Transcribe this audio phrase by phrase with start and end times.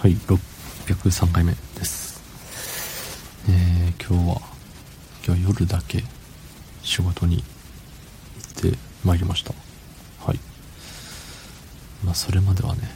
[0.00, 0.12] はい、
[0.86, 2.22] 603回目です。
[3.50, 4.40] えー、今日は、
[5.22, 6.02] 今日は夜だけ
[6.82, 7.42] 仕事に行
[8.70, 9.52] ってまいりました。
[10.24, 10.38] はい。
[12.02, 12.90] まあ、それまではね、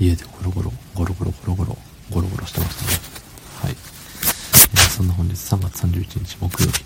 [0.00, 1.76] 家でゴロゴロ、ゴロゴロゴロゴロ、
[2.10, 2.98] ゴロゴロしてましたね。
[3.60, 3.72] はい。
[3.72, 6.84] えー、そんな本日3月31日木曜日、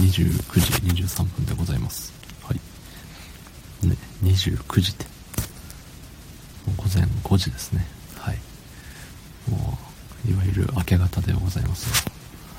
[0.00, 2.12] 29時23分でございます。
[2.42, 3.86] はい。
[3.86, 5.06] ね、29時って、
[6.76, 7.99] 午前5時ですね。
[10.28, 12.08] いわゆる明け方でございます。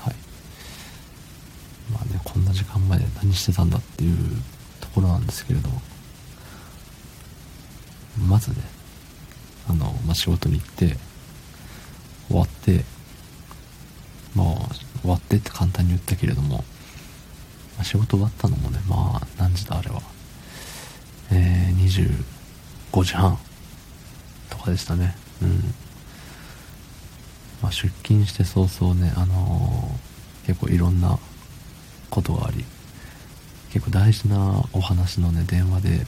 [0.00, 0.14] はい。
[1.92, 4.16] まあねこんな時間まで何してたんだっていう
[4.80, 5.80] ところなんですけれども。
[8.28, 8.56] まずね
[9.68, 10.96] あの、まあ、仕事に行って
[12.28, 12.84] 終わって
[14.34, 14.46] まあ
[15.00, 16.62] 終わってって簡単に言ったけれども、ま
[17.80, 20.00] あ、仕事終わったのもねまあ何時だあれは。
[21.30, 22.14] えー、
[22.92, 23.38] 25時半
[24.50, 25.16] とかでしたね。
[25.40, 25.74] うん。
[27.62, 31.18] まあ、出勤して早々ね、あのー、結構いろんな
[32.10, 32.64] ことがあり
[33.72, 36.06] 結構大事なお話のね電話で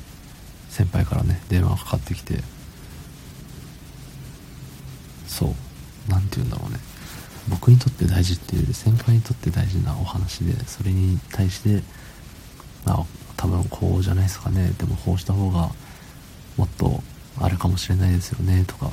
[0.69, 2.41] 先輩からね電話がかかってきて
[5.27, 5.55] そう
[6.09, 6.79] 何て言うんだろうね。
[7.49, 11.83] 僕にとって大事っていう先輩にとって大事なお話でそれに対して
[12.85, 13.05] まあ
[13.37, 14.73] 多分こうじゃないですかね。
[14.79, 15.71] でもこうした方が
[16.57, 17.03] もっと
[17.41, 18.91] あれかもしれないですよねとか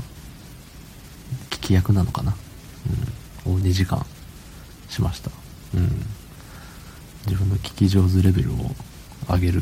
[1.49, 2.35] 聞き役なのかな。
[3.45, 3.53] うん。
[3.53, 4.05] を2時間
[4.89, 5.31] しました。
[5.75, 6.05] うん。
[7.25, 8.55] 自分の聞き上手レベルを
[9.29, 9.61] 上げる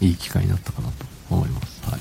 [0.00, 1.82] いい機会になったかなと思います。
[1.88, 2.00] はい、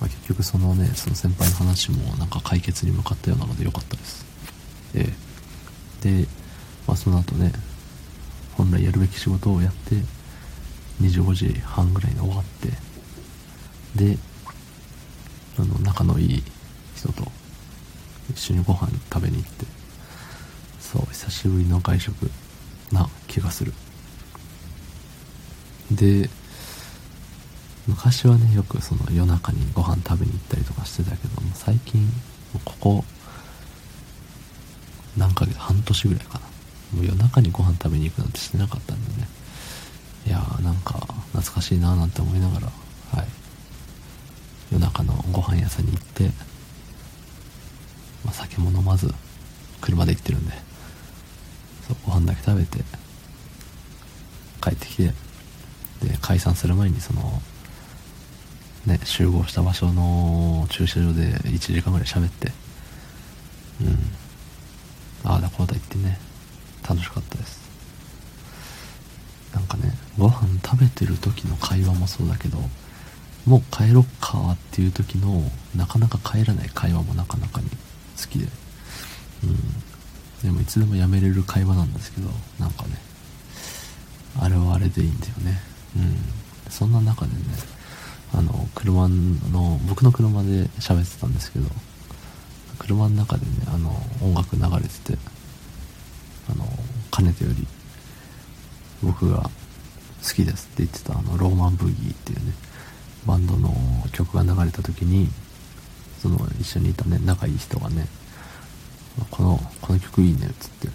[0.00, 4.24] まあ、結局そのねその先輩の話もなんか解決に向かったようなので良かったです。
[4.94, 5.12] え、
[6.02, 6.26] で、
[6.86, 7.52] まあ、その後ね
[8.56, 9.96] 本来やるべき仕事をやって
[11.00, 12.68] 25時半ぐらいに終わって
[13.96, 14.18] で
[15.58, 16.42] あの仲のいい
[16.94, 17.24] 人と
[18.52, 19.66] 緒にご飯食べに行って
[20.80, 22.30] そう久しぶりの外食
[22.92, 23.72] な気がする。
[25.90, 26.28] で
[27.86, 32.08] 昔はねよくその夜中にご飯食べに行ったりとかしてたけど最近
[32.64, 33.04] ここ
[35.16, 36.40] 何ヶ月半年ぐらいかな。
[36.94, 39.28] もう夜中にご飯食べに行くなんてしてなかったんでね。
[40.26, 40.94] いやーなんか
[41.32, 43.28] 懐かしいなーなんて思いながらはい。
[44.72, 46.30] 夜中のご飯屋さんに行って、
[48.34, 49.12] 酒も飲まず
[49.80, 50.52] 車で行ってるんで
[51.86, 52.78] そうご飯だけ食べて
[54.62, 55.12] 帰ってきてで
[56.20, 57.40] 解散する前にその
[58.86, 62.52] ね集合した場所の駐車場で1時間ぐらい喋って
[63.80, 64.14] うん。
[65.24, 66.18] ああだこうだ言ってね
[66.86, 67.64] 楽しかったです。
[69.54, 72.58] なんかねご飯食べてる時の会話もそうだけど
[73.46, 75.42] もう帰ろっかっていう時の
[75.76, 77.68] なかなか帰らない会話もなかなかに
[78.20, 78.46] 好きで。
[79.44, 79.58] うん。
[80.42, 82.98] でもいつでもやめれる会話なんですけどなんかね。
[84.40, 85.60] あれはあれでいいんだよね。
[85.96, 86.44] うん。
[86.70, 87.38] そんな中でね
[88.32, 91.66] あの車の僕の車で喋ってたんですけど
[92.78, 95.18] 車の中でねあの音楽流れてて
[96.50, 96.64] あの
[97.12, 97.66] かねてより
[99.02, 99.50] 僕が好
[100.34, 102.52] きですって言ってたあのローマンブギーっていうね
[103.26, 103.72] バンドの
[104.12, 105.28] 曲が流れた時に
[106.24, 108.06] その一緒にいたね仲いい人がね
[109.30, 110.88] このこの曲いいねっつって。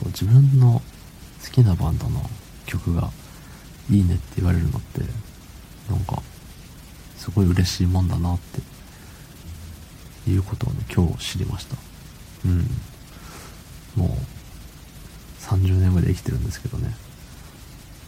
[0.00, 0.82] そう自分の
[1.44, 2.20] 好きなバンドの
[2.66, 3.08] 曲が
[3.88, 5.00] いいねって言われるのって
[5.88, 6.20] なんか
[7.16, 8.38] すごい嬉しいもんだなっ
[10.24, 11.76] ていうことをね今日知りました。
[12.44, 12.66] うん。
[13.94, 14.10] もう
[15.40, 16.92] 30年ぐらい生きてるんですけどね。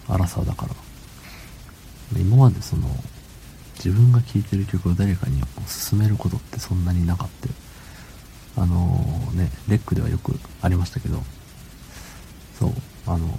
[0.08, 0.74] 荒さだから。
[2.18, 2.88] 今までその
[3.76, 5.40] 自分が聴いてる曲を誰かに
[5.90, 7.28] 勧めることってそんなになかっ
[8.56, 11.22] たあのー、ねレックではよくありましたけど。
[12.58, 12.72] そう
[13.06, 13.32] あのー、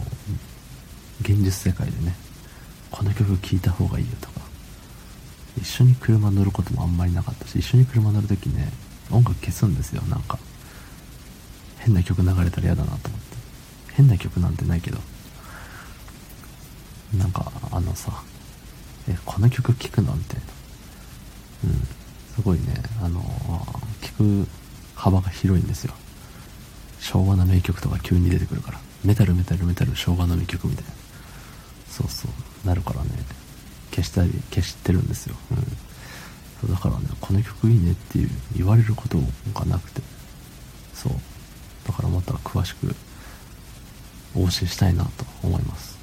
[1.21, 2.13] 現実世界でね
[2.91, 4.41] この曲聴いた方がいいよとか。
[5.57, 8.69] 一緒に車乗ることもあんまりなかったし一緒に車乗るときね
[9.09, 10.37] 音楽消すんですよなんか。
[11.79, 13.37] 変な曲流れたら嫌だなと思って。
[13.93, 14.99] 変な曲なんてないけど。
[17.17, 18.11] なんかあのさ
[19.07, 20.13] えこの曲聴くの？
[20.13, 20.43] みたいな。
[21.65, 21.87] うん。
[22.35, 22.65] すごいね。
[23.01, 23.21] あの
[24.01, 24.47] 聴く
[24.95, 25.93] 幅が広いんですよ。
[26.99, 28.79] 昭和の名曲とか急に出てくるから。
[29.03, 30.91] メタルメタルメタル昭和の名曲みたいな。
[31.89, 32.67] そうそう。
[32.67, 33.09] なるからね。
[33.91, 35.57] 消したり消してるんですよ、うん、
[36.59, 39.17] そうだからねこの曲いいねっていう言われること
[39.53, 40.01] がなくて。
[40.93, 41.13] そう。
[41.87, 42.93] だからまた詳しく
[44.35, 45.97] お教えしたいなと思います。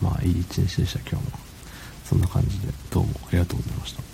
[0.00, 1.00] まあいい一日でした。
[1.10, 1.38] 今日も。
[2.04, 4.13] そんな感じでどうもありがとうございました。